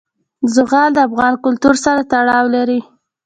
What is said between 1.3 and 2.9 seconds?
کلتور سره تړاو لري.